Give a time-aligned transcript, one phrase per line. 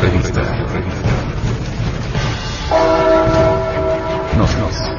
[0.00, 0.40] Revista.
[4.38, 4.90] Nos, nos,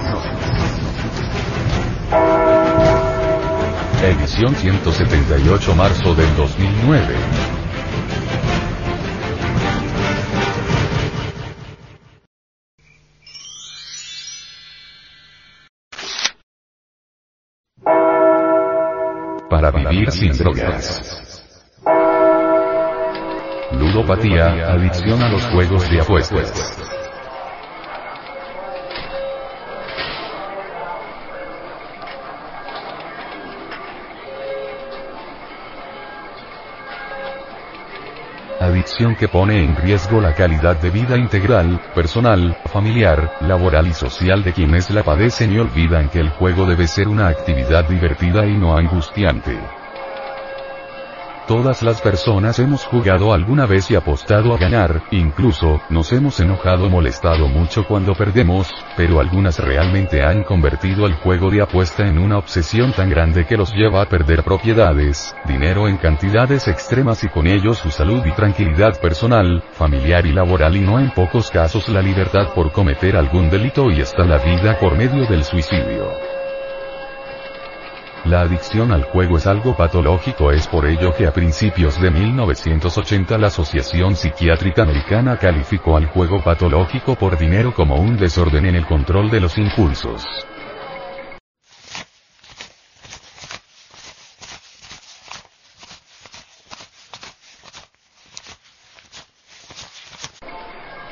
[4.04, 7.16] Edición 178 marzo del 2009.
[19.50, 21.21] Para vivir sin drogas.
[23.92, 26.78] Ludopatía, adicción a los juegos de apuestas.
[38.62, 44.42] Adicción que pone en riesgo la calidad de vida integral, personal, familiar, laboral y social
[44.42, 48.56] de quienes la padecen y olvidan que el juego debe ser una actividad divertida y
[48.58, 49.81] no angustiante.
[51.52, 56.86] Todas las personas hemos jugado alguna vez y apostado a ganar, incluso, nos hemos enojado
[56.86, 62.20] o molestado mucho cuando perdemos, pero algunas realmente han convertido el juego de apuesta en
[62.20, 67.28] una obsesión tan grande que los lleva a perder propiedades, dinero en cantidades extremas y
[67.28, 71.90] con ello su salud y tranquilidad personal, familiar y laboral y no en pocos casos
[71.90, 76.41] la libertad por cometer algún delito y hasta la vida por medio del suicidio.
[78.26, 83.36] La adicción al juego es algo patológico, es por ello que a principios de 1980
[83.40, 88.86] la Asociación Psiquiátrica Americana calificó al juego patológico por dinero como un desorden en el
[88.86, 90.24] control de los impulsos.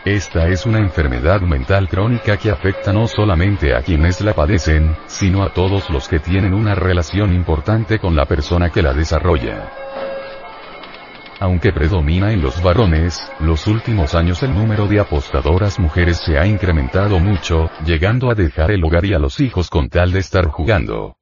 [0.09, 5.43] Esta es una enfermedad mental crónica que afecta no solamente a quienes la padecen, sino
[5.43, 9.71] a todos los que tienen una relación importante con la persona que la desarrolla.
[11.39, 16.47] Aunque predomina en los varones, los últimos años el número de apostadoras mujeres se ha
[16.47, 20.47] incrementado mucho, llegando a dejar el hogar y a los hijos con tal de estar
[20.47, 21.18] jugando.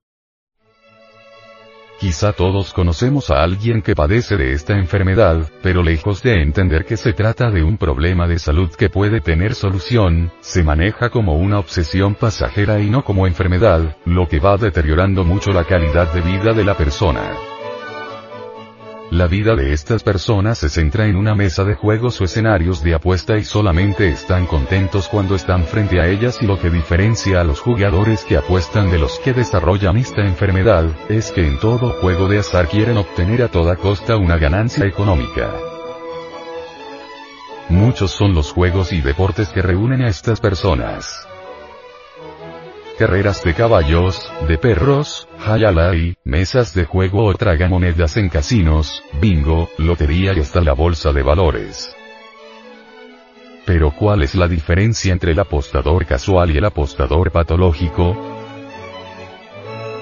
[1.99, 6.95] Quizá todos conocemos a alguien que padece de esta enfermedad, pero lejos de entender que
[6.95, 11.57] se trata de un problema de salud que puede tener solución, se maneja como una
[11.57, 16.53] obsesión pasajera y no como enfermedad, lo que va deteriorando mucho la calidad de vida
[16.53, 17.56] de la persona.
[19.11, 22.93] La vida de estas personas se centra en una mesa de juegos o escenarios de
[22.93, 27.45] apuesta y solamente están contentos cuando están frente a ellas y lo que diferencia a
[27.45, 32.27] los jugadores que apuestan de los que desarrollan esta enfermedad, es que en todo juego
[32.27, 35.53] de azar quieren obtener a toda costa una ganancia económica.
[37.69, 41.27] Muchos son los juegos y deportes que reúnen a estas personas
[42.97, 50.33] carreras de caballos, de perros, hayalai, mesas de juego o tragamonedas en casinos, bingo, lotería
[50.33, 51.95] y hasta la bolsa de valores.
[53.65, 58.15] Pero ¿cuál es la diferencia entre el apostador casual y el apostador patológico?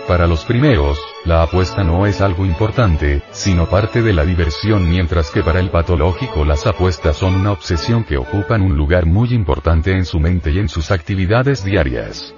[0.08, 5.32] Para los primeros, la apuesta no es algo importante, sino parte de la diversión mientras
[5.32, 9.92] que para el patológico las apuestas son una obsesión que ocupan un lugar muy importante
[9.94, 12.36] en su mente y en sus actividades diarias.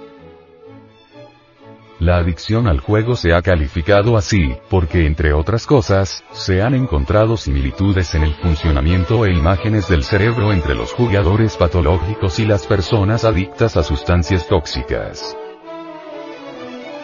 [2.00, 7.36] La adicción al juego se ha calificado así, porque entre otras cosas, se han encontrado
[7.36, 13.24] similitudes en el funcionamiento e imágenes del cerebro entre los jugadores patológicos y las personas
[13.24, 15.36] adictas a sustancias tóxicas.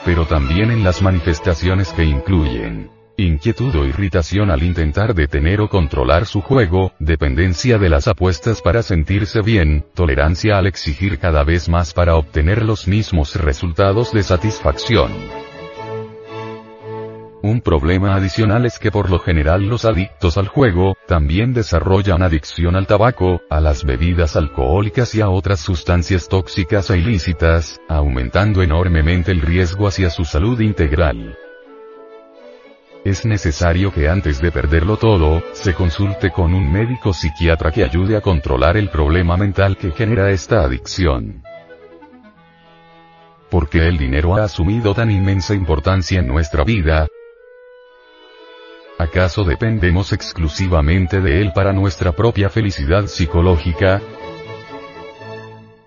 [0.05, 6.27] Pero también en las manifestaciones que incluyen Inquietud o irritación al intentar detener o controlar
[6.27, 11.95] su juego, dependencia de las apuestas para sentirse bien, tolerancia al exigir cada vez más
[11.95, 15.13] para obtener los mismos resultados de satisfacción.
[17.41, 22.75] Un problema adicional es que por lo general los adictos al juego, también desarrollan adicción
[22.75, 29.31] al tabaco, a las bebidas alcohólicas y a otras sustancias tóxicas e ilícitas, aumentando enormemente
[29.31, 31.37] el riesgo hacia su salud integral.
[33.05, 38.17] Es necesario que antes de perderlo todo, se consulte con un médico psiquiatra que ayude
[38.17, 41.43] a controlar el problema mental que genera esta adicción.
[43.51, 47.07] ¿Por qué el dinero ha asumido tan inmensa importancia en nuestra vida?
[48.99, 54.01] ¿Acaso dependemos exclusivamente de él para nuestra propia felicidad psicológica?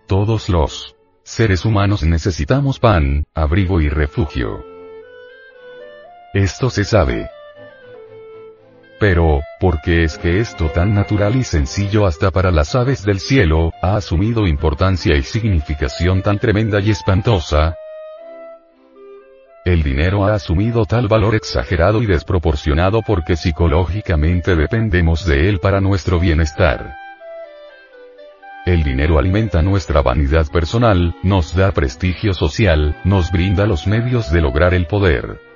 [0.05, 4.76] Todos los seres humanos necesitamos pan, abrigo y refugio.
[6.37, 7.31] Esto se sabe.
[8.99, 13.19] Pero, ¿por qué es que esto tan natural y sencillo hasta para las aves del
[13.19, 17.75] cielo, ha asumido importancia y significación tan tremenda y espantosa?
[19.65, 25.81] El dinero ha asumido tal valor exagerado y desproporcionado porque psicológicamente dependemos de él para
[25.81, 26.93] nuestro bienestar.
[28.67, 34.41] El dinero alimenta nuestra vanidad personal, nos da prestigio social, nos brinda los medios de
[34.41, 35.46] lograr el poder.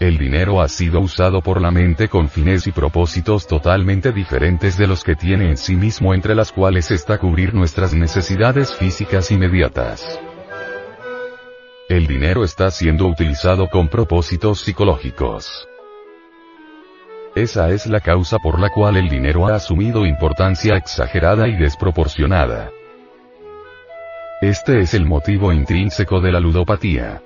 [0.00, 4.86] El dinero ha sido usado por la mente con fines y propósitos totalmente diferentes de
[4.86, 10.20] los que tiene en sí mismo entre las cuales está cubrir nuestras necesidades físicas inmediatas.
[11.88, 15.66] El dinero está siendo utilizado con propósitos psicológicos.
[17.34, 22.70] Esa es la causa por la cual el dinero ha asumido importancia exagerada y desproporcionada.
[24.40, 27.20] Este es el motivo intrínseco de la ludopatía.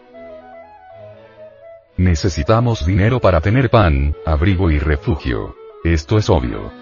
[2.03, 5.55] Necesitamos dinero para tener pan, abrigo y refugio.
[5.85, 6.73] Esto es obvio.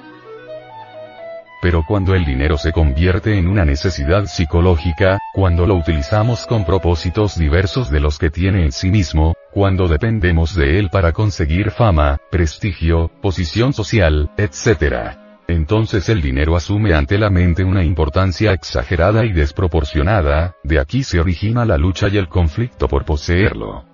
[1.61, 7.39] Pero cuando el dinero se convierte en una necesidad psicológica, cuando lo utilizamos con propósitos
[7.39, 12.17] diversos de los que tiene en sí mismo, cuando dependemos de él para conseguir fama,
[12.31, 15.19] prestigio, posición social, etc.
[15.49, 21.21] Entonces el dinero asume ante la mente una importancia exagerada y desproporcionada, de aquí se
[21.21, 23.90] origina la lucha y el conflicto por poseerlo.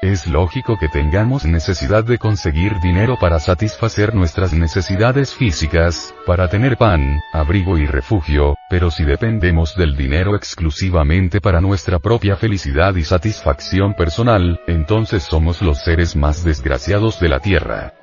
[0.00, 6.76] Es lógico que tengamos necesidad de conseguir dinero para satisfacer nuestras necesidades físicas, para tener
[6.76, 13.02] pan, abrigo y refugio, pero si dependemos del dinero exclusivamente para nuestra propia felicidad y
[13.02, 17.97] satisfacción personal, entonces somos los seres más desgraciados de la Tierra.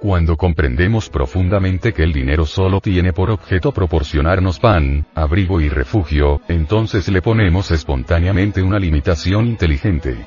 [0.00, 6.42] Cuando comprendemos profundamente que el dinero solo tiene por objeto proporcionarnos pan, abrigo y refugio,
[6.48, 10.26] entonces le ponemos espontáneamente una limitación inteligente.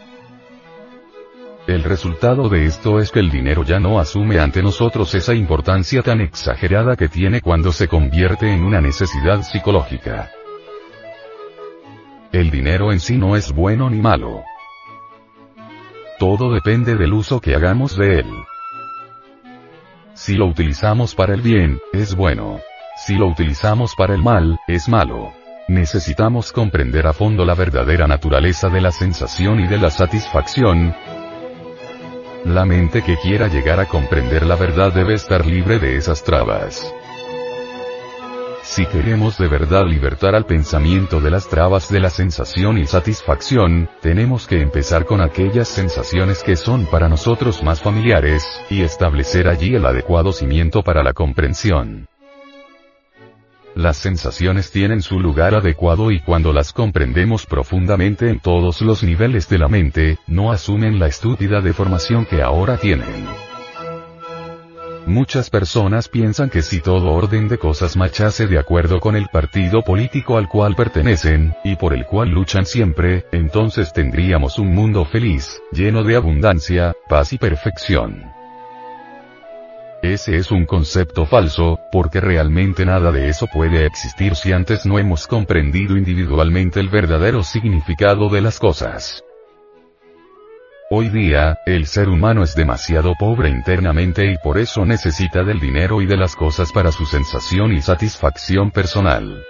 [1.67, 6.01] El resultado de esto es que el dinero ya no asume ante nosotros esa importancia
[6.01, 10.31] tan exagerada que tiene cuando se convierte en una necesidad psicológica.
[12.31, 14.41] El dinero en sí no es bueno ni malo.
[16.17, 18.48] Todo depende del uso que hagamos de él.
[20.19, 22.59] Si lo utilizamos para el bien, es bueno.
[22.97, 25.31] Si lo utilizamos para el mal, es malo.
[25.69, 30.93] Necesitamos comprender a fondo la verdadera naturaleza de la sensación y de la satisfacción.
[32.43, 36.93] La mente que quiera llegar a comprender la verdad debe estar libre de esas trabas.
[38.69, 43.89] Si queremos de verdad libertar al pensamiento de las trabas de la sensación y satisfacción,
[43.99, 49.73] tenemos que empezar con aquellas sensaciones que son para nosotros más familiares, y establecer allí
[49.73, 52.07] el adecuado cimiento para la comprensión.
[53.73, 59.49] Las sensaciones tienen su lugar adecuado y cuando las comprendemos profundamente en todos los niveles
[59.49, 63.48] de la mente, no asumen la estúpida deformación que ahora tienen.
[65.09, 69.81] Muchas personas piensan que si todo orden de cosas marchase de acuerdo con el partido
[69.81, 75.63] político al cual pertenecen, y por el cual luchan siempre, entonces tendríamos un mundo feliz,
[75.71, 78.23] lleno de abundancia, paz y perfección.
[80.03, 84.99] Ese es un concepto falso, porque realmente nada de eso puede existir si antes no
[84.99, 89.23] hemos comprendido individualmente el verdadero significado de las cosas.
[90.91, 96.01] Hoy día, el ser humano es demasiado pobre internamente y por eso necesita del dinero
[96.01, 99.45] y de las cosas para su sensación y satisfacción personal.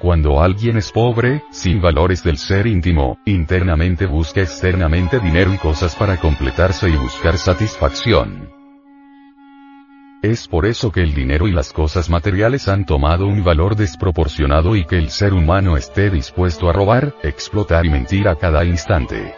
[0.00, 5.94] Cuando alguien es pobre, sin valores del ser íntimo, internamente busca externamente dinero y cosas
[5.94, 8.57] para completarse y buscar satisfacción.
[10.22, 14.74] Es por eso que el dinero y las cosas materiales han tomado un valor desproporcionado
[14.74, 19.32] y que el ser humano esté dispuesto a robar, explotar y mentir a cada instante.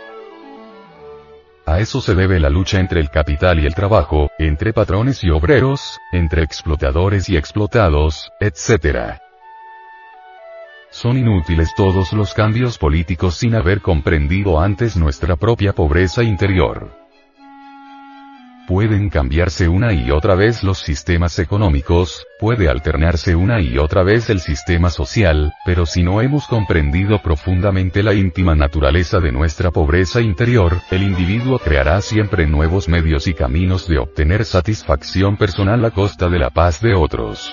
[1.67, 5.29] A eso se debe la lucha entre el capital y el trabajo, entre patrones y
[5.29, 9.21] obreros, entre explotadores y explotados, etc.
[10.91, 17.00] Son inútiles todos los cambios políticos sin haber comprendido antes nuestra propia pobreza interior
[18.71, 24.31] pueden cambiarse una y otra vez los sistemas económicos, puede alternarse una y otra vez
[24.31, 30.21] el sistema social, pero si no hemos comprendido profundamente la íntima naturaleza de nuestra pobreza
[30.21, 36.29] interior, el individuo creará siempre nuevos medios y caminos de obtener satisfacción personal a costa
[36.29, 37.53] de la paz de otros.